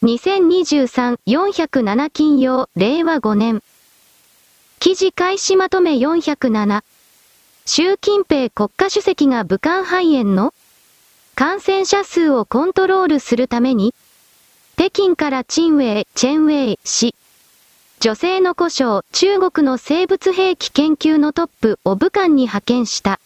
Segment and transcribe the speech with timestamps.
[0.00, 3.64] 2023-407金曜、令和5年。
[4.78, 6.84] 記事開始まとめ407。
[7.66, 10.54] 習近平国家主席が武漢肺炎の
[11.34, 13.92] 感染者数をコントロールするために、
[14.76, 17.16] 北京から陳ウェイ、チェンウェイ氏、
[17.98, 23.18] 女性の故障、中国の生物兵器研究のトップを武漢に派遣した。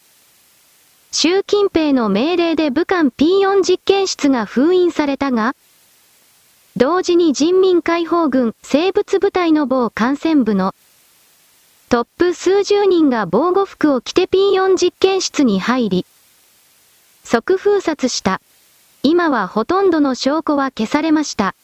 [1.11, 5.55] 習近平の命令で武漢 P4 実験室が封印されたが、
[6.77, 10.75] 同時に人民解放軍生物部隊の某感染部の
[11.91, 16.07] トップ数十人が防護服を着て P4 実験室に入り、
[17.25, 18.41] 即封殺した。
[19.03, 21.55] 今はほとんどの証拠は消されました。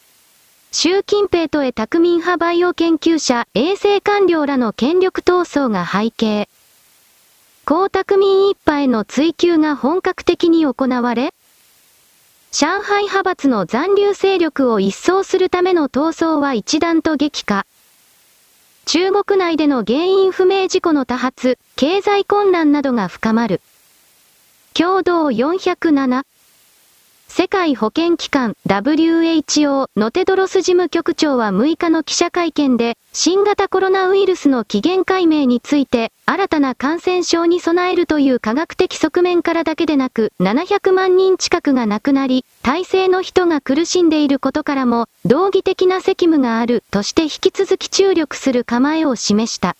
[0.72, 6.50] 習近平とへ宅民派バイオ研究者、衛生官僚らの権力闘争が背景。
[7.66, 11.32] 江沢民一派への追及が本格的に行われ、
[12.60, 17.66] 上海派閥の残留勢力を一掃するための闘争は一段と激化。
[18.84, 23.60] 中国内での原因不明事故の多発、経済混乱などが深まる。
[24.74, 26.24] 共同407
[27.38, 49.76] 世界保健機関 WHO のテドロス事務局長は6日の記者会見で、新型コロナウイルスの起源解明について、新たな感染症に備えるという科学的側面からだけでなく、700万人近くが亡くなり、体制の人が苦しんでいることからも、道義的な責務があるとして引き続き注力する構えを示した。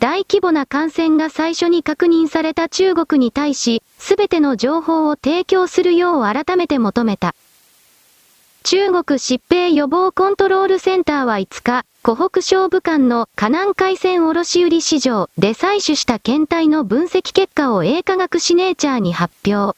[0.00, 7.34] 大規模な感染が最初に確認された中国に対し、すべての情報を提供するよう改めて求めた。
[8.62, 19.76] 中国疾病予防コントロールセンターは5日、湖北省武漢の河南海鮮卸売市場で採取した検体の分析結果を英科学シネーチャーに発表。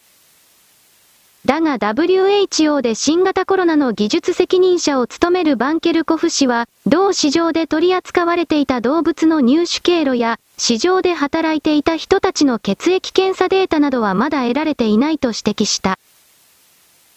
[1.45, 15.99] だが WHO で新型コロナの技術責任者を務めるバンケルコフ氏は、同市場で取り扱われていた動物の入手経路や、市場で働いていた人たちの血液検査データなどはまだ得られていないと指摘した。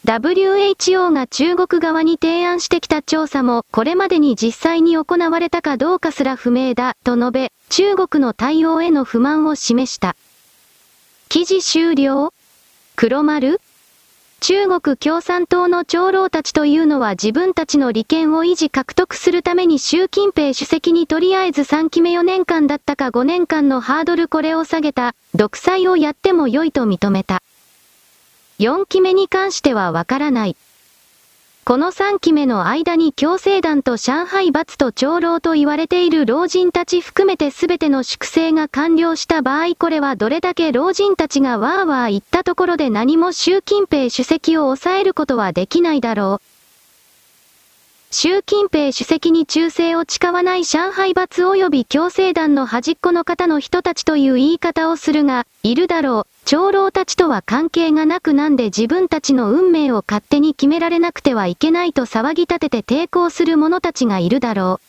[0.05, 10.15] WHO が中国側に提案してきた調査も、これまでに実際に行われたかどうかすら不明だ、と述べ、中国の対応への不満を示した。
[11.29, 12.33] 記事終了？
[12.95, 13.59] 黒丸？
[14.41, 27.41] 中国共産党の長老たちというのは自分たちの利権を維持獲得するために習近平主席にとりあえず3期目4年間だったか5年間のハードルこれを下げた、独裁をやっても良いと認めた。
[28.59, 30.55] 4期目に関してはわからない。
[31.67, 46.45] この3期目の間に強制団と上海罰と長老と言われている老人たち含めて全ての粛清が完了した場合これはどれだけ老人たちがわーわー言ったところで何も習近平主席を抑えることはできないだろう。
[48.11, 56.34] 習近平主席に忠誠を誓わない上海罰及び強制団の端っこの方の人たちという言い方をするが、いるだろう。
[56.45, 64.85] 長老たちとは関係がなくなんで自分たちの運命を勝手に決められなくてはいけないと騒ぎ立てて抵抗する者たちがいるだろう。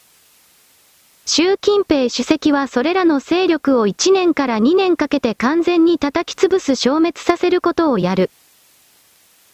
[1.25, 8.31] 習近平主席はそれらの勢力を1年から2年かけて完全に叩き潰す消滅させることをやる。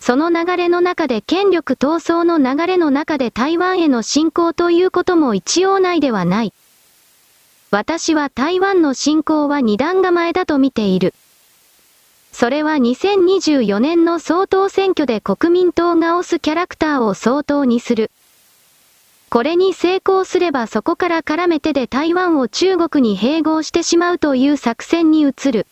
[0.00, 6.52] その流れの中で権力闘争の流れの中で台湾への侵攻ということも一応ないではない。
[7.70, 11.14] 私は台湾の侵攻は二段構えだと見ている。
[12.32, 18.10] それは2024年の総統選挙で国民党が推すキャラクターを総統にする。
[19.28, 25.66] これに成功すればそこから絡めてで台湾を中国に併合してしまうという作戦に移る。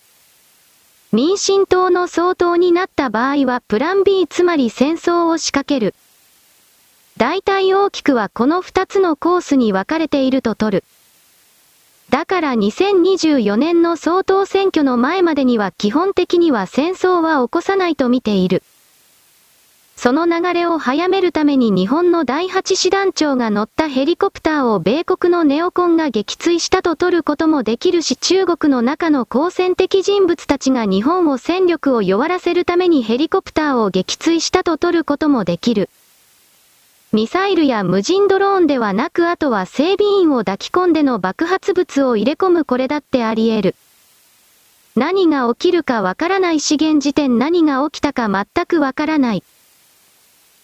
[1.13, 5.95] 民進党の総統になった場合はプラン B つまり戦争を仕掛ける。
[7.17, 10.85] 大体大きくはこの2つのコースに分かれていると取る。
[12.11, 18.65] だから2024年の総統選挙の前までには基本的には戦争は起こさないと見ている。
[19.95, 35.91] その流れを早めるために日本の第8師団長が乗ったヘリコプターを米国のネオコンが撃墜したと取ることもできるし中国の中の好戦的人物たちが日本を戦力を弱らせるためにヘリコプターを撃墜したと取ることもできる。
[37.13, 43.75] ミサイルや無人ドローンではなくあとは整備員を抱き込んでの爆発物を入れ込むこれだってあり得る。
[44.95, 49.43] 何が起きるかわからない資源時点何が起きたか全くわからない。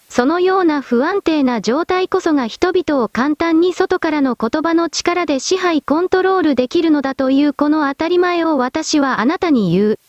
[0.07, 9.99] そのような不安定な状態こそが人々を簡単に外からの言葉の力で支配コントロールできるのだというこの当たり前を私はあなたに言う。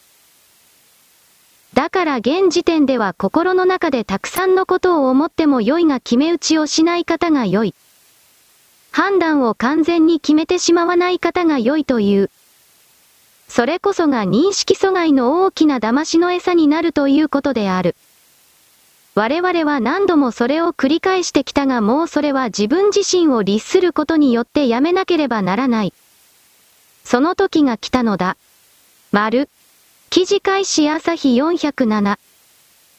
[1.78, 7.72] だから現時点では心の中でたくさんのことを思っても良いが決め打ちをしない方が良い。
[8.90, 12.30] 判断を完全に決めてしまわない方が良いという。
[13.46, 17.94] それこそが認識阻害の大きな騙しの餌になるということである。
[19.14, 25.92] 我々は何度もそれを繰り返してきたがもうそれは自分自身を律することによってやめなければならない。
[27.04, 28.36] その時が来たのだ。
[29.12, 29.48] 丸。
[30.10, 32.16] 記事開始朝日407。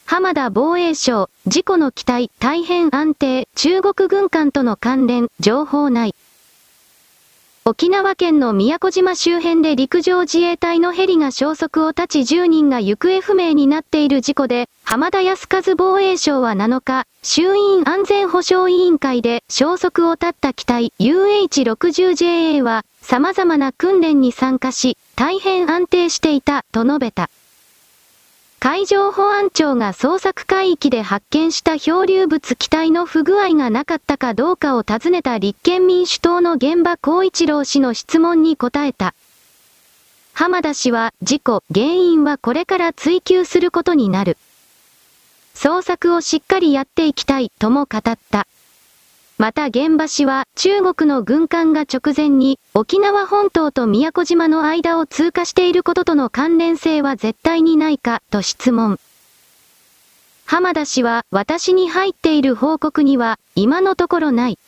[0.06, 6.14] 浜田防衛省、事故の機体、大変安定、中国軍艦との関連、情報ない。
[7.66, 27.28] 沖縄県の宮古島周辺で陸上自衛隊のヘリが消息を絶ち10人が行方不明になっている事故で、浜田康和防衛省は7日、衆院安全保障委員会で消息を絶った機体 UH-60JA は、様々な訓練に参加し、大変安定していた、と述べた。
[28.62, 39.14] 海上保安庁が捜索海域で発見した漂流物機体の不具合がなかったかどうかを尋ねた立憲民主党の現場光一郎氏の質問に答えた。
[40.34, 44.36] 浜田氏は事故、原因はこれから追求することになる。
[45.54, 48.46] 捜索をしっかりやっていきたいとも語った。
[49.40, 59.00] また現場氏は中国の軍艦が直前に沖縄本島と宮古島の間を通過していることとの関連性は絶対にないかと質問。
[60.44, 64.58] 浜田氏は私に入っている報告には今のところない。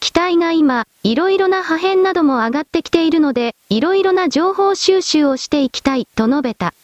[0.00, 6.74] 機体が今、いろいろな破片なども上がってきているので、いろいろな情報収集をしていきたいと述べた。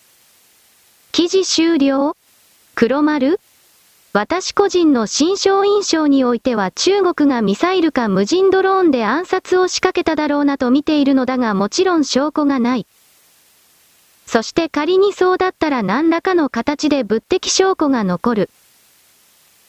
[1.13, 2.17] 記事終了？
[2.75, 3.39] 黒丸？
[4.15, 12.87] 私個人の心象印象においては中国がミサイルか無人ドローンで暗殺を仕掛けただろうなと見ているのだがもちろん証拠がない。
[14.27, 18.51] そして仮にそうだったら何らかの形で物的証拠が残る。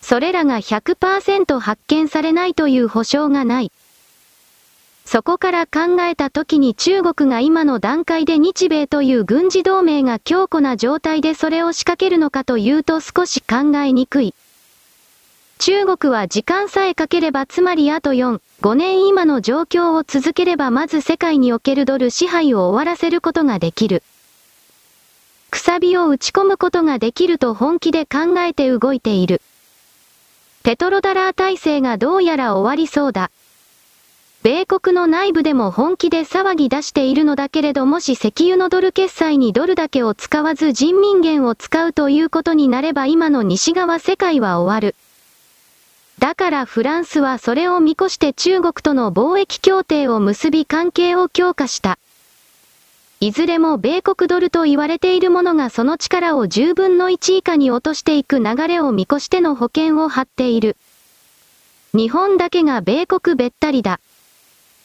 [0.02, 3.72] それらが100%発見されないという保証がない。
[5.06, 14.34] そこから考えた時に中国が今の段階で日米という軍事同盟が強固な状態でそれを仕掛けるのかというと少し考えにくい。
[15.60, 24.04] 中国は時間さえかければつまりあと4、5年今の状況を続ければまず世界におけるドル支配を終わらせることができる。
[25.52, 29.42] くさびを打ち込むことができると本気で考えて動いている。
[30.64, 33.30] ペトロダラー体制がどうやら終わりそうだ。
[34.44, 44.96] 米国の内部でも本気で騒ぎ出しているのだけれどもし石油のドル決済にドルだけを使わず人民元を使うということになれば今の西側世界は終わる。
[46.20, 51.98] だからフランスはそれを見越して中国との貿易協定を結び関係を強化した。
[53.22, 60.76] いずれも米国ドルと言われているものがその力を10分の1以下に落としていく流れを見越しての保険を張っている。
[61.94, 64.02] 日本だけが米国べったりだ。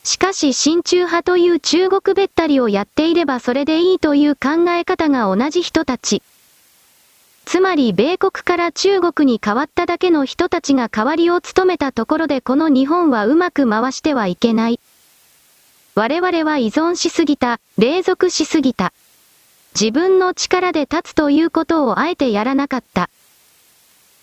[0.04, 6.22] しかし親中派という中国べったりをやっていればそれでいいという考え方が同じ人たち。
[7.44, 14.80] つまり米国から中国に変わっただけの人たちが代わりを務めたところでこの日本はうまく回してはいけない。
[15.94, 18.92] 我々は依存しすぎた、隷属しすぎた。
[19.74, 23.08] 自分の力で立つということをあえてやらなかった。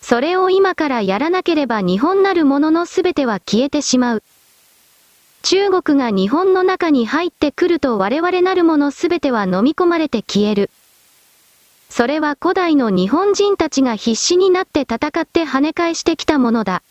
[0.01, 4.23] それを今からやらなければ日本なるものの全ては消えてしまう。
[5.45, 10.71] 中国が日本の中に入ってくると我々なるものすべては飲み込まれて消える。
[11.87, 16.81] それは古代の日本人たちが必死になって戦って跳ね返してきたものだ。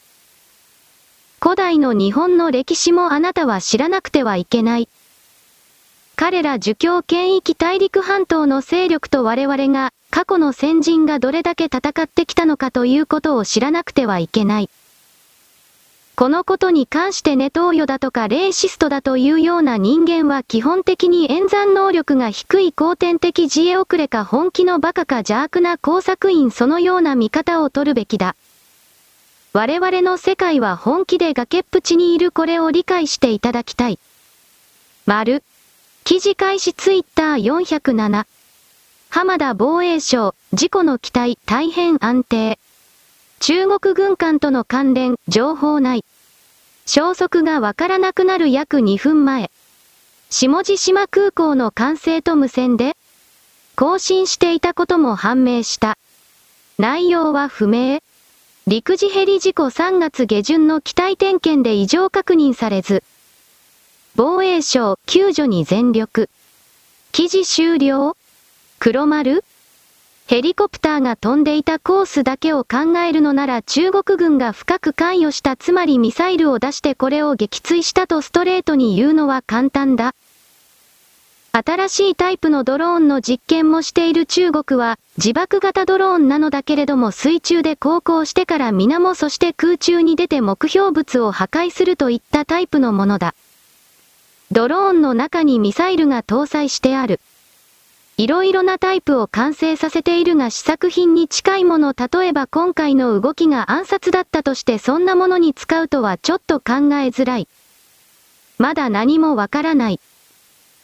[1.43, 4.89] 古代の日本の歴史もあなたは知らなくてはいけない。
[6.15, 14.71] 彼ら儒教権域大陸半島の勢力と我々が過去の先人がどれだけ戦ってきたのかということを知らなくてはいけない。
[16.17, 28.37] このことに関してネトウヨだとかレーシストだというような人間は基本的に演算能力が低い後天的自衛遅れか本気のバカか邪悪な工作員そのような見方を取るべきだ。
[29.53, 33.99] 我々の世界は本気で崖っぷちにいるこれを理解していただきたい。
[35.07, 35.43] 丸。
[36.05, 38.27] 記事開始ツイッター407。
[39.11, 42.59] 浜田防衛省、事故の機体大変安定。
[43.47, 46.05] 中国軍艦との関連、情報ない。
[46.87, 49.51] 消息がわからなくなる約2分前。
[50.31, 52.97] 下地島空港の管制と無線で、
[53.77, 55.99] 更新していたことも判明した。
[56.79, 58.01] 内容は不明。
[58.67, 63.03] 陸自ヘリ事故3月下旬の機体点検で異常確認されず。
[64.17, 66.31] 防衛省救助に全力。
[67.13, 68.17] 記事終了
[68.79, 69.45] 黒丸
[70.27, 80.15] ヘリコプターが飛んでいたコースだけを考えるのなら中国軍が深く関与したつまりミサイルを出してこれを撃墜したとストレートに言うのは簡単だ。
[81.53, 93.35] 新しいタイプのドローンの実験もしている中国は、自爆型ドローンなのだけれども水中で航行してから水面そして空中に出て目標物を破壊するといったタイプのものだ。
[94.51, 97.21] ドローンの中にミサイルが搭載してある。
[98.17, 107.49] いろいろなタイプを完成させているが試作品に近いもの例えば今回の動きが暗殺だったとしてそんなものに使うとはちょっと考えづらい。
[108.57, 110.01] まだ何もわからない。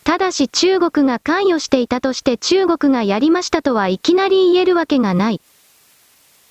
[0.02, 5.40] ただし中国が関与していたとして中国がやりましたとはいきなり言えるわけがない。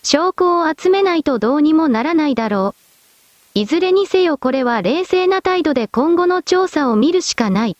[0.01, 2.73] 証拠を集めないとどうにもならないだろ
[3.55, 3.59] う。
[3.59, 7.75] いずれにせよこれは冷静な態度で今後の調査を見るしかない。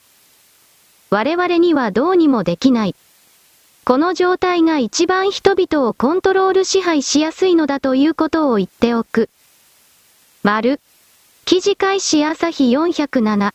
[1.11, 2.95] 我々にはどうにもできない。
[3.83, 9.29] この状態が一番人々をコントロール支配しやすいのだということを言っておく。
[10.43, 10.79] 丸。
[11.45, 13.53] 記事開始朝日407。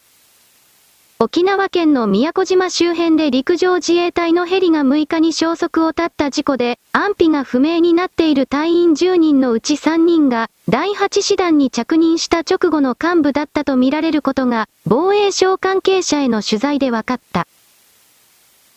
[1.21, 17.47] 沖縄県の宮古島周辺で陸上自衛隊のヘリが6日に消息を絶った事故で、安否が不明になっている隊員10人のうち3人が、第8師団に着任した直後の幹部だったとみられることが、防衛省関係者への取材で分かった。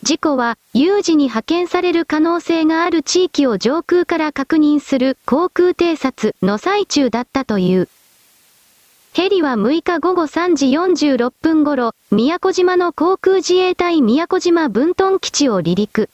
[0.04, 7.88] 事故は、有事に派遣される可能性がある地域を上空から確認する航空偵察の最中だったという。
[9.18, 16.08] ヘリは6日午後3時46分頃、宮古島の航空自衛隊宮古島分屯基地を離陸。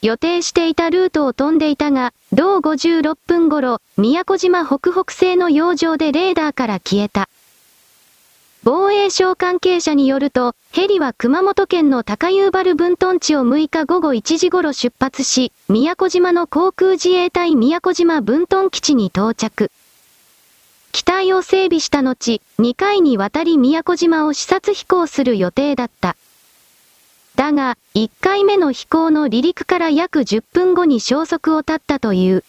[0.00, 7.28] 予定していたルートを飛んでいたが、同56分頃、宮古島北北西の洋上でレーダーから消えた。
[8.62, 19.70] 防衛省関係者によると、ヘリは熊本県の高遊原分屯地を6日午後1時頃出発し、宮古島の航空自衛隊宮古島分屯基地に到着。
[20.94, 26.14] 機体を整備した後、2回にわたり宮古島を視察飛行する予定だった。
[27.34, 32.44] だが、1回目の飛行の離陸から約10分後に消息を絶ったという。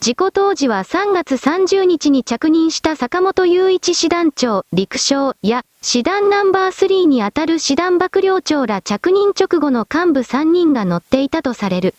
[0.00, 11.94] 事故当時は3月30日に着任した坂本雄一師団長、陸将や、師団ナンバー3にあたる師団幕僚長ら着任直後の幹部3人が乗っていたとされる。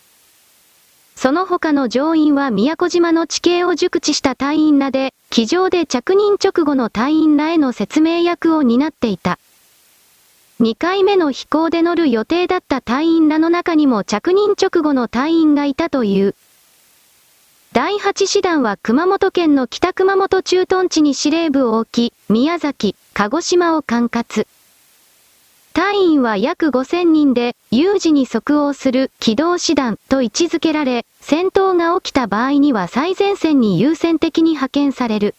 [1.22, 9.38] その他の乗員は宮古島の地形を熟知した隊員らで、機上で着任直後の隊員らへの説明役を担っていた。
[10.62, 16.36] 2回目の飛行で乗る予定だった隊員らの中にも着任直後の隊員がいたという。
[17.74, 24.48] 第8師団は熊本県の北熊本駐屯地に司令部を置き、宮崎、鹿児島を管轄。
[25.80, 35.36] 隊員は約5000人で、有事に即応する機動師団と位置づけられ、戦闘が起きた場合には最前線に優先的に派遣される。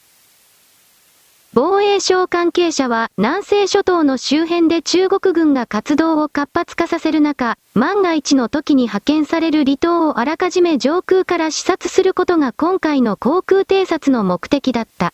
[1.52, 15.12] 防衛省関係者は南西諸島の周辺で中国軍が活動を活発化させる中、万が一の時に派遣される離島をあらかじめ上空から視察することが今回の航空偵察の目的だった。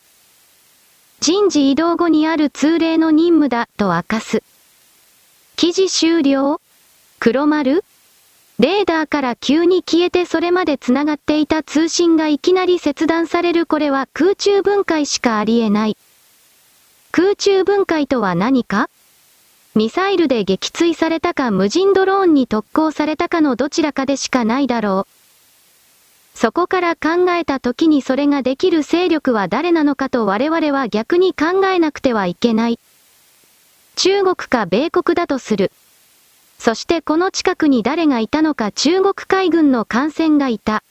[1.19, 4.45] 人事異動後にある通例の任務だと明かす。
[5.57, 6.61] 記事終了？
[7.19, 7.83] 黒丸？
[8.59, 15.97] レーダーから急に消えてそれまで繋がっていた通信がいきなり切断されるこれは空中分解しかありえない。
[17.11, 18.91] 空中分解とは何か？
[19.75, 26.39] ミサイルで撃墜されたか無人ドローンに特攻されたかのどちらかでしかないだろう。
[26.39, 32.79] そこから考えた時にそれができる勢力は誰なのかと我々は逆に考えなくてはいけない。
[33.97, 35.73] 中国か米国だとする。
[36.59, 40.83] そしてこの近くに誰がいたのか中国海軍の艦船がいた。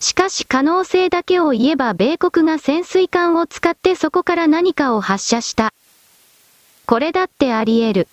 [0.00, 5.72] しかし可能性だけを言えば米国が潜水艦を使ってそこから何かを発射した。
[6.84, 8.08] これだってあり得る。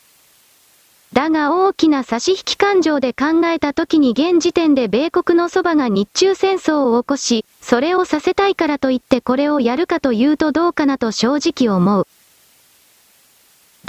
[1.13, 12.07] だが大きな差し引き感情で考えた時に現時点で米国のそばが日中戦争を起こし、それをさせたいからといってこれをやるかというとどうかなと正直思う。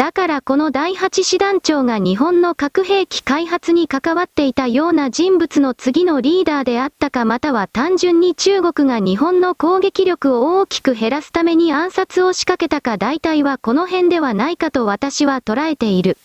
[0.02, 16.18] だからこの第8師団長が日本の核兵器開発に関わっていたような人物の次のリーダーであったかまたは単純に中国が日本の攻撃力を大きく減らすために暗殺を仕掛けたか大体はこの辺ではないかと私は捉えている。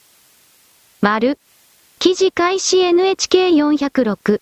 [1.02, 1.38] 丸。
[2.00, 4.42] 記事開始 NHK406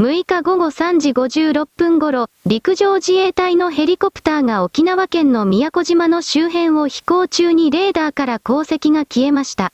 [0.00, 9.72] 6日午後3時56分頃、陸上自衛隊のヘリコプターが沖縄県の宮古島の周辺を飛行中にレーダーから航跡が消えました。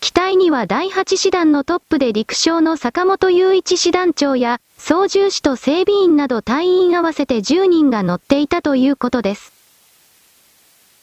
[0.00, 9.52] 機体には第8師団のトップで陸将の坂本雄一師団長や、操縦士と整備員など隊員合わせて10人が乗っていたということです。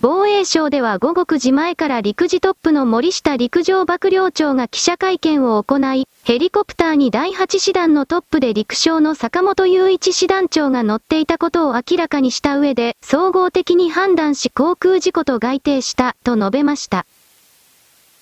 [0.01, 17.05] 防衛省では午後9時前から陸自トップの森下陸上幕僚長が記者会見を行い、ヘリコプターに第8師団のトップで陸将の坂本雄一師団長が乗っていたことを明らかにした上で、総合的に判断し航空事故と該定したと述べました。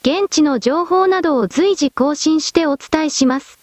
[0.02, 3.58] 現地の情報などを随時更新してお伝えします。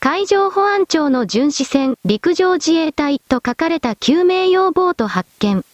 [0.00, 5.64] 海上保安庁の巡視船、陸上自衛隊と書かれた救命用ボート発見。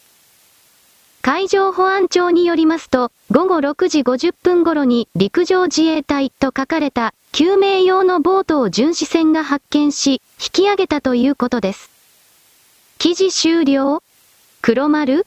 [1.22, 11.90] 海上保安庁によりますと、午後6時50分頃に陸上自衛隊と書かれた救命用のボートを巡視船が発見し、引き上げたということです。
[12.96, 14.02] 記事終了？
[14.62, 15.26] 黒丸？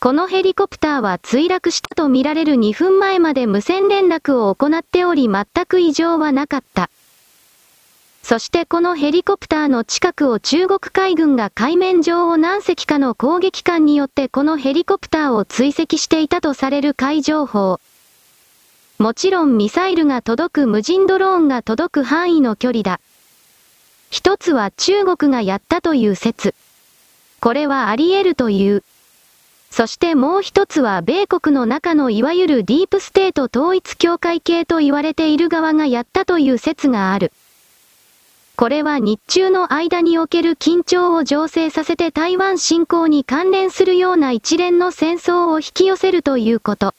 [0.00, 6.90] このヘリコプターは墜落したとみられる2分前まで無線連絡を行っており全く異常はなかった。
[8.24, 17.80] そしてこのヘリコプターの近くを中国海軍が海面上を何隻かの攻撃艦によってこのヘリコプターを追跡していたとされる海情報。
[18.98, 22.98] もちろんミサイルが届く無人ドローンが届く範囲の距離だ。
[24.08, 26.54] 一つは中国がやったという説。
[27.40, 28.82] これはあり得るという。
[29.70, 37.30] そしてもう一つは米国の中のいわゆるディープステート統一協会系と言われている側がやったという説がある。
[38.56, 46.94] これは日中の間における緊張を醸成させて台湾侵攻に関連するような一連の戦争を引き寄せるということ。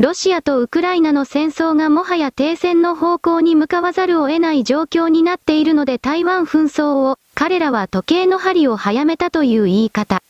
[0.00, 10.22] ロシアとウクライナの戦争がもはや停戦の方向に向かわざるを得ない状況になっているので台湾紛争を彼らは時計の針を早めたという言い方。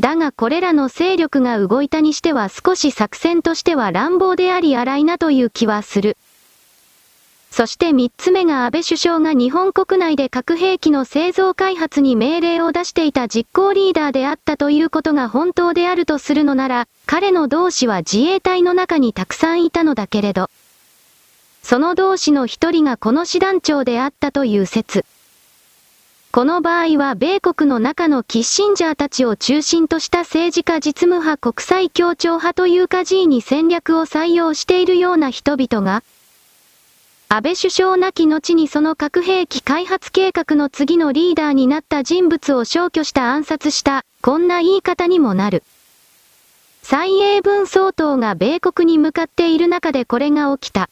[0.00, 6.16] だがこれらの勢力が動いたにしては少し作戦としては乱暴であり荒いなという気はする。
[7.56, 20.50] そして三つ目が安倍首相が日本国内で核兵器の製造開発に命令を出していた実行リーダーであったということが本当であるとするのなら、彼の同志は自衛隊の中にたくさんいたのだけれど、
[21.62, 25.04] その同志の一人がこの師団長であったという説。
[26.32, 36.02] この場合は米国の中のキッシンジャーたちを中心とした政治家実務派国際協調派というか G に戦略を採用しているような人々が、
[37.36, 45.64] 安倍首相亡き後にその核兵器開発計画の次のリーダーになった人物を消去した暗殺した、こんな言い方にもなる。
[46.82, 50.88] 蔡英文総統が米国に向かっている中でこれが起きた。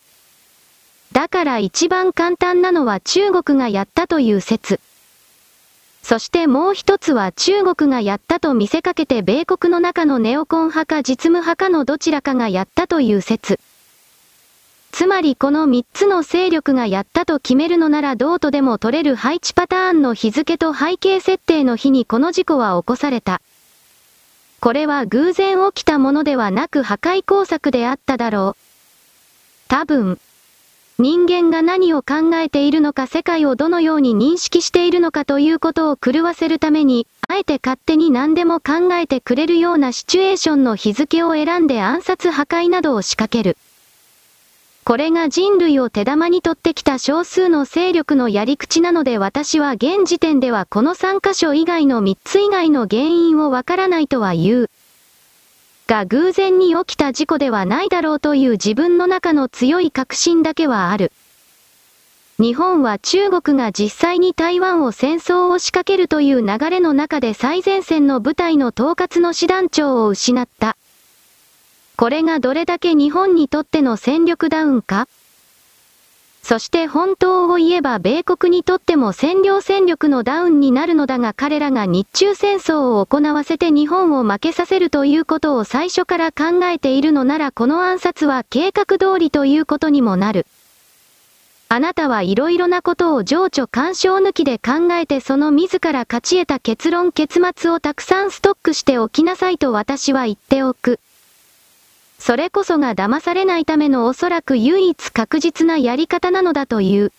[1.13, 4.81] だから一番簡単なのは中国がやったという説。
[6.03, 13.61] そしてもう一つは中国がやったと見せかけて米国の中のネオコン派か実務派かのどちらかがやったという説。
[14.93, 23.41] つまりこの三つの勢力がやったと決めるのならどうとでも取れる配置パターンの日付と背景設定の日にこの事故は起こされた。
[24.61, 28.63] これは偶然起きたものではなく破壊工作であっただろう。
[29.67, 30.21] 多分、
[30.99, 43.57] 人間が何を考えているのか世界をどのように認識しているのかということを狂わせるために、あえて勝手に何でも考えてくれるようなシチュエーションの日付を選んで暗殺破壊などを仕掛ける。
[44.85, 54.71] これが人類を手玉に取ってきた少数の勢力のやり口なので私は現時点ではこの3箇所以外の3つ以外の原因をわからないとは言う。
[55.87, 61.13] が偶然に起きた事故ではないだろうという自分の中の強い確信だけはある。
[62.41, 70.77] 日本は中国が実際に台湾を戦争を仕掛けるという流れの中で最前線の部隊の統括の師団長を失った。
[72.03, 75.07] これがどれだけ日本にとっての戦力ダウンか？
[76.43, 90.47] そして本当を言えば米国にとっても占領戦力のダウンになるのだが彼らが日中戦争を行わせて日本を負けさせるということを最初から考えているのならこの暗殺は計画通りということにもなる。
[91.69, 100.99] あなたはいろいろなことを情緒干渉抜きで考えてその自ら勝ち得た結論結末をたくさんストックしておきなさいと私は言っておく。
[102.25, 107.11] それこそが騙されないためのおそらく唯一確実なやり方なのだという。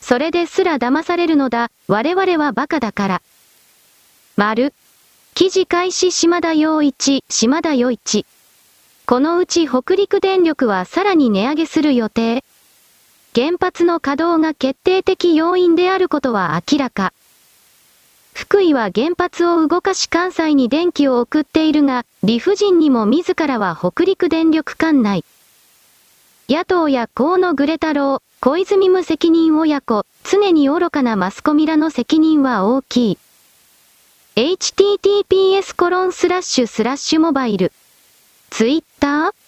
[0.00, 3.22] それですら騙されるのだ、我々は馬鹿だから。
[4.34, 4.72] 丸。
[5.34, 8.24] 記事開始島田洋一、島田洋一。
[9.04, 12.42] このうち北陸電力はさらに値上げする予定。
[13.34, 17.12] 原発の稼働が決定的要因であることは明らか。
[18.34, 25.24] 福井は原発を動かし関西に電気を送っているが、理不尽にも自らは北陸電力管内。
[26.48, 33.18] 野党や河野グレ太郎、小泉無責任親子、常に愚かなマスコミらの責任は大きい。
[34.34, 37.70] https コロンスラッシュスラッシュモバイル。
[38.50, 39.41] ツイッター？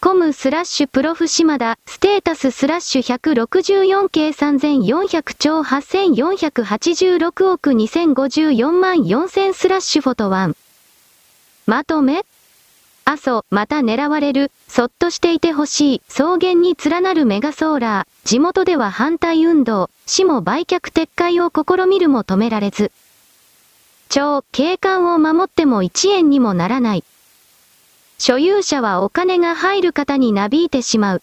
[0.00, 10.56] コムスラッシュプロフ島田、ステータススラッシュ164系3400兆8486億2054万4000スラッシュフォトワン。
[11.66, 12.24] まとめ
[13.06, 22.92] 阿蘇、また狙われる、そっとしていてほしい、草原に連なるメガソーラー、地元では反対運動、市も売却撤回を試みるも止められず。
[24.08, 27.04] 超、景観を守っても1円にもならない。
[28.18, 31.22] 所有者はお金が入る方になびいてしまう。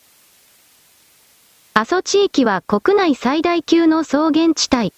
[1.73, 4.93] 阿蘇地域は国内最大級の草原地帯。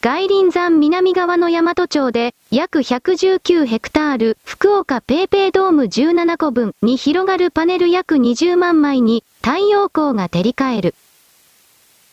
[0.00, 10.94] 外輪山南側の大和町で約119ヘクタール、福岡ペーペードーム17個分に広がるパネル約20万枚に太陽光が照り返る。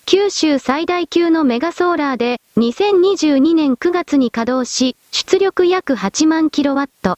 [0.05, 7.17] 九州最大級のメガソーラーで2022年9月に稼働し、出力約8万キロワット。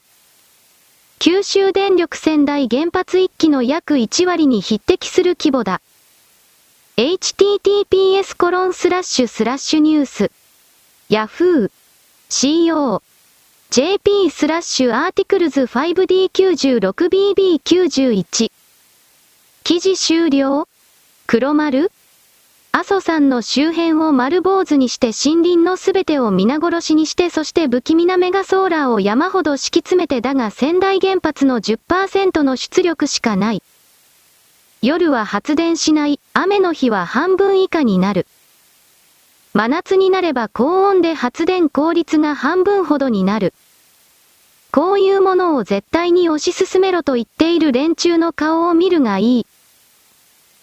[1.19, 5.81] 九州電力川内原発1基の約1割に匹敵する規模だ。
[6.95, 10.29] https コロンスラッシュスラッシュニュース。
[11.09, 11.71] yahoo!
[12.29, 13.01] co!
[13.71, 18.51] jp スラッシュ articles 5D96BB91
[19.63, 20.67] 記事終了
[21.25, 21.91] 黒丸
[22.77, 33.63] 阿蘇山の周辺を丸坊主にして森林のすべてを皆殺しにしてそして不気味なメガソーラーを山ほど敷き詰めてだが仙台原発の10%の出力しかない。
[34.83, 38.27] 夜は発電しない、雨の日は半分以下になる。
[39.55, 43.55] 真夏になれば高温で発電効率が半分ほどになる。
[44.71, 49.47] こういうものを絶対に推し進めろと言っている連中の顔を見るがいい。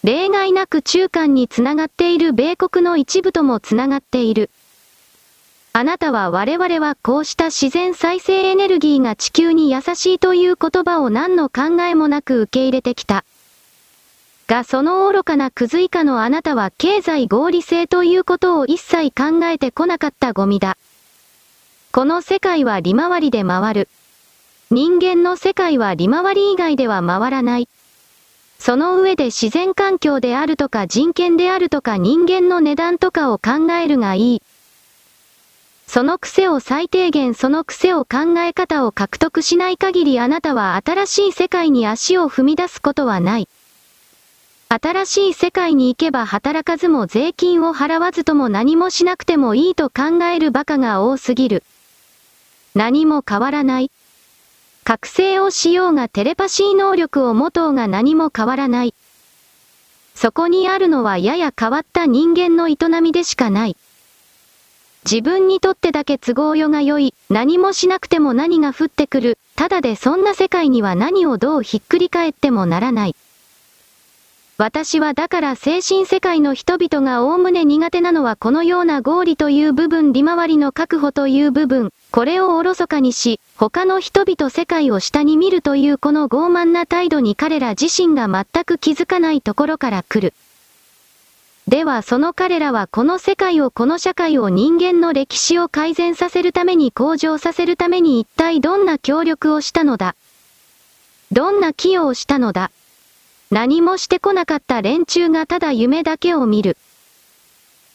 [0.04, 4.50] 例外なく中間につながっている米国の一部ともつながっている。
[5.72, 13.24] あなたは我々はこうした自然再生エネルギーが地球に優しいという言葉を何の考えもなく受け入れてきた。
[14.46, 20.76] がその愚かなクズ以下のあなたは経済合理性ということを一切考えてこなかったゴミだ。
[21.92, 23.88] この世界は利回りで回る。
[24.70, 27.70] 人間の世界は利回り以外では回らない。
[28.58, 34.42] その上で自然環境であるとか人権であるとか人間の値段とかを考えるがいい。
[35.86, 43.48] その癖を最低限その癖を考え方を獲得しない限りあなたは新しい世界に足を踏み出すことはない。
[44.68, 51.62] 新しい世界に行けば働かずも税金を払わずとも何もしなくてもいいと考える馬鹿が多すぎる。
[52.74, 53.92] 何も変わらない。
[54.84, 58.94] 覚醒をしようがテレパシー能力を持とうが何も変わらない。
[60.14, 63.78] そこにあるのはやや変わった人間の営みでしかない。
[65.10, 73.16] 自分にとってだけ都合よが良い、何もしなくても何が降ってくる、ただでそんな世界には何をどうひっくり返ってもならない。
[74.58, 90.32] 私はだから精神世界の人々がおおむね苦手なのはこのような合理という部分利回りの確保という部分、これをおろそかにし、他の人々世界を下に見るというこの傲慢な態度に彼ら自身が全く気づかないところから来る。
[91.66, 100.14] ではその彼らはこの世界をこの社会を人間の歴史を改善させるために向上させるために一体どんな協力をしたのだ？
[101.32, 102.70] どんな寄与をしたのだ？
[103.50, 106.76] 何もしてこなかった連中がただ夢だけを見る。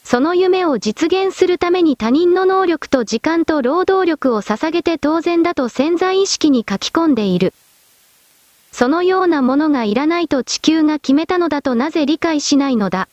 [0.09, 7.53] その夢を実現するために他人の能力と時間と労働力を捧げて当然だと潜在意識に書き込んでいる。
[8.71, 13.07] そのようなものがいらないと地球が決めたのだとなぜ理解しないのだ。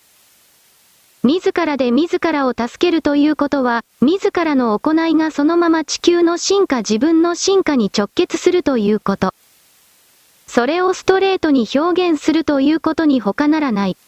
[1.23, 9.35] 自らで自らを助けるということは、自らの行いがそのまま地球の進化自分の進化に直結するということ。
[10.47, 13.99] それをストレートに表現するということに他ならない。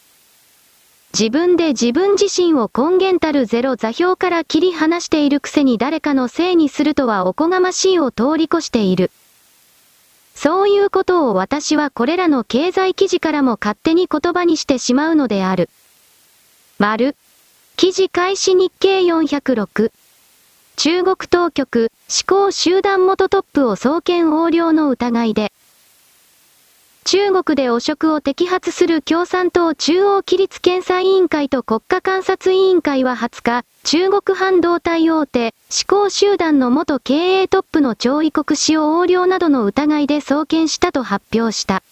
[1.12, 9.10] 自分で自分自身を根源たるゼロ座標から切り離しているくせに誰かのせいにするとはおこがましいを通り越している。
[10.34, 15.68] そういうことを私はこれらの経済記事からも勝手に言葉にしてしまうのである。
[16.78, 17.16] 丸。
[17.76, 19.90] 記事開始日経406。
[20.76, 25.52] 中国当局、思考集団元トップを送検横領の疑いで。
[27.04, 41.82] 中国で汚職を摘発する共産党中央規律検査委員会と国家監察委員会は20日、中国半導体大手、思考集団の元経営トップの張異国使用横領などの疑いで送検したと発表した。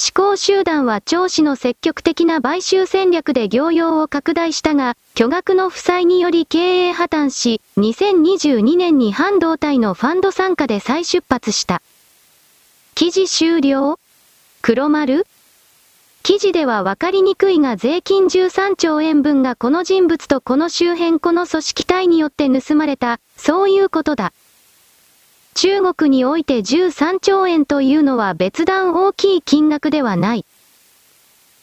[0.00, 11.82] 思考集団は張氏の積極的な買収戦略で業用を拡大したが、巨額の負債により経営破綻し、2022年に半導体のファンド参加で再出発した。
[12.98, 13.96] 記事終了？
[14.60, 15.24] 黒丸？
[16.24, 24.32] 記事では分かりにくいが税金13兆円分がこの人物とこの周辺この組織体によって盗まれた、そういうことだ。
[25.54, 30.44] 中国において13兆円というのは別段大きい金額ではない。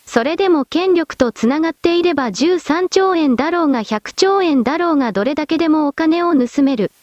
[0.05, 6.93] それでも権力とつながっていれば13兆円だろうが100兆円だろうがどれだけでもお金を盗める。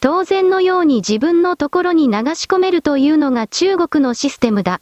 [0.00, 4.80] 当然のように自分のところに流し込めるというのが中国のシステムだ。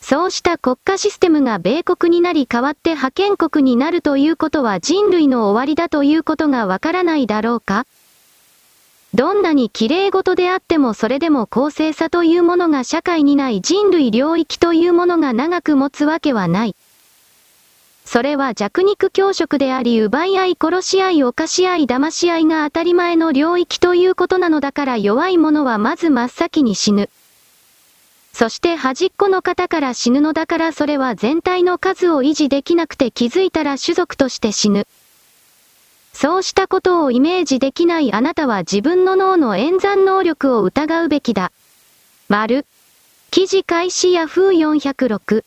[0.00, 7.86] そうした国家システムが米国になり代わって覇権国になるということは人類の終わりだということがわからないだろうか？
[9.14, 16.74] どんなに綺麗事であってもそれでも公正さというものが社会にない人類領域というものが長く持つわけはない。
[18.10, 27.10] それは弱肉強食であり奪い合い殺し合い犯し合い騙し合いが当たり前の領域ということなのだから弱い者はまず真っ先に死ぬ。
[28.32, 34.86] そして端っこの方から死ぬのだからそれは全体の数を維持できなくて気づいたら種族として死ぬ。
[36.14, 41.52] そうしたことをイメージできないあなたは自分の脳の演算能力を疑うべきだ。
[42.30, 42.64] 丸。
[43.30, 45.44] 記事開始ヤフー406。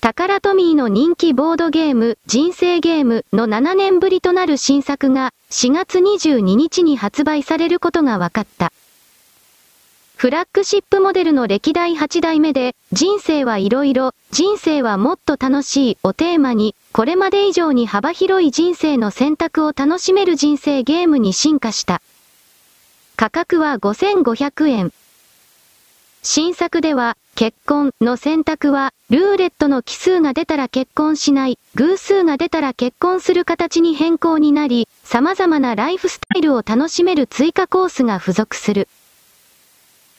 [0.00, 8.72] タカラトミーの人気ボードゲーム、人生ゲームの7年ぶりとなる新作が4月22日に発売されることが分かった。
[10.16, 22.00] フラッグシップモデルの歴代8代目で、人生はいろいろ、人生はもっと楽しいをテーマに、これまで以上に幅広い人生の選択を楽しめる人生ゲームに進化した。
[23.16, 24.92] 価格は5500円。
[26.22, 38.88] 新作では、結婚の選択は、ルーレットの奇数が出たら結婚しない、偶数が出たら結婚する形に変更になり、様々なライフスタイルを楽しめる追加コースが付属する。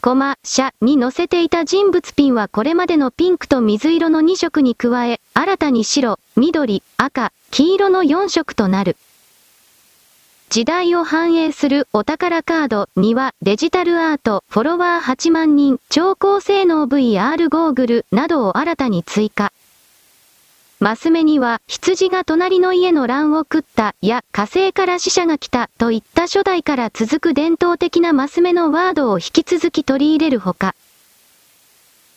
[0.02, 8.98] コマ、車に載せていた人物ピンはこれまでのピンクと水色の2色に加え、新たに白、緑、赤、黄色の4色となる。
[10.52, 19.54] 時代を反映するお宝カードにはデジタルアート、フォロワー8万人、超高性能 VR ゴーグルなどを新たに追加。
[20.82, 30.76] マス目には、羊が隣の家の乱を食ったや火星から死者が来たといった初代から続く伝統的なマス目のワードを引き続き取り入れるほか、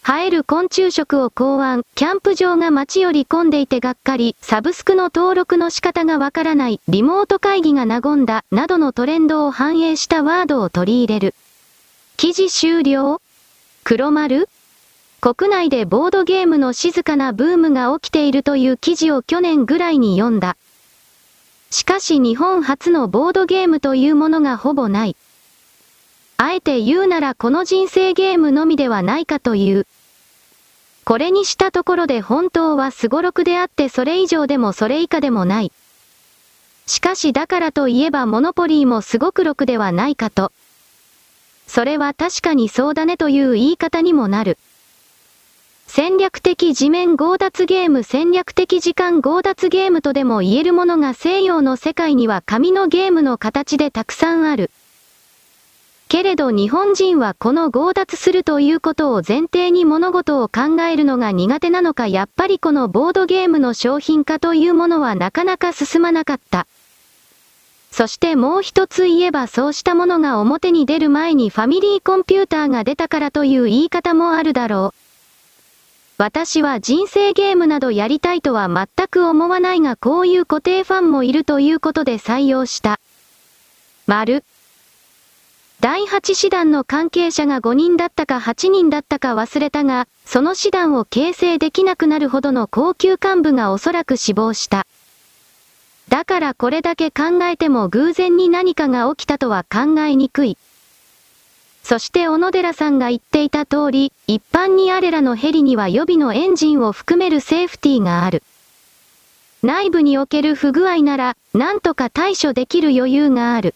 [0.07, 11.35] 生える昆虫食を考案、キャンプ場が街より混んでいてがっかり、サブスクの登録の仕方がわからない、リモート会議が和んだ、などのトレンドを反映したワードを取り入れる。
[12.19, 13.23] 記事終了
[13.83, 14.51] 黒丸
[15.23, 20.59] 国内でボードゲームの静かなブームが起きているという記事を去年ぐらいに読んだ。
[21.71, 25.17] しかし日本初のボードゲームというものがほぼない。
[26.37, 29.87] あえて言うならこの人生ゲームのみではないかという。
[31.05, 35.73] これにしたところで本当はすごろくであってそれ以上でもそれ以下でもない。
[36.87, 40.51] しかしだからといえばモノポリーもすごくろくではないかと。
[41.66, 44.59] それは確かにそうだねという言い方にもなる。
[45.87, 54.70] 戦略的地面強奪ゲーム戦略的時間強奪ゲームとでも言えるものが西洋の世界には紙のゲームの形でたくさんある。
[56.09, 66.67] けれど日本人はこの強奪するということを前提に物事を考えるのが苦手なのかやっぱりこのボードゲームの商品化というものはなかなか進まなかった。
[67.90, 75.05] そしてもう一つ言えばそうしたものが表に出る前にファミリーコンピューターが出たからという言い方もあるだろう。
[76.19, 83.01] 私は人生ゲームなどやりたいとは全く思わないがこういう固定ファンもいるということで採用した。
[84.07, 84.45] 丸。
[85.85, 94.87] 第8師団の関係者が5人だったか8人だったか忘れたが、その師団を形成できなくなるほどの高級幹部がおそらく死亡した。
[96.09, 100.57] だからこれだけ考えても偶然に何かが起きたとは考えにくい。
[101.83, 108.42] そして小野寺さんが言っていた通り、一般にあれらのヘリには予備のエンジンを含めるセーフティーがある。
[109.62, 113.75] 内部における不具合なら、なんとか対処できる余裕がある。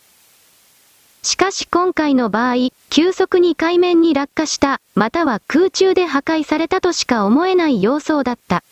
[1.22, 8.62] しかし今回の場合、急速に海面に落下した、または空中で破壊されたとしか思えない様相だった。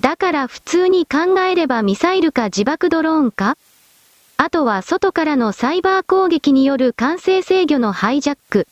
[0.00, 3.56] だから普通に考えればミサイルか自爆ドローンか？
[4.36, 8.66] あとは外からのサイバー攻撃による完成制御のハイジャック。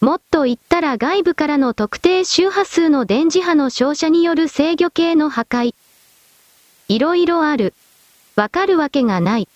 [0.00, 5.74] もっと言ったら外部からの特定周波数の電磁波の照射による制御系の破壊。
[6.88, 7.74] いろいろある。
[8.36, 9.48] わかるわけがない。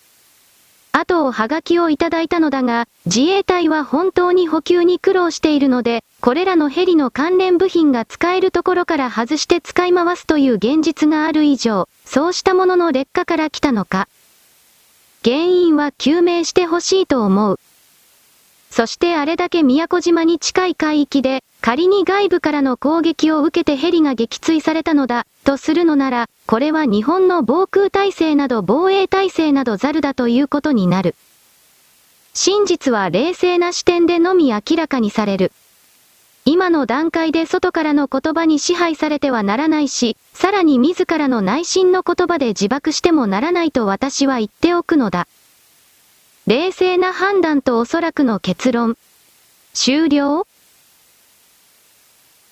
[0.93, 14.09] あとをはがきをいただいたのだが、自衛隊は本当に補給に苦労しているので、これらのヘリの関連部品が使えるところから外して使い回すという現実がある以上、そうしたものの劣化から来たのか。
[15.23, 17.59] 原因は究明してほしいと思う。
[18.69, 31.15] そしてあれだけ宮古島に近い海域で、仮に外部からの攻撃を受けてヘリが撃墜されたのだ、とするのなら、これは日本の防空体制など防衛体制などザルだということになる。
[32.33, 35.51] 真実は冷静な視点でのみ明らかにされる。
[36.43, 45.27] 今の段階で外からの言葉に支配されてはならないし、さらに自らの内心の言葉で自爆してもならないと私は言っておくのだ。
[46.47, 48.97] 冷静な判断とおそらくの結論。
[49.73, 50.47] 終了？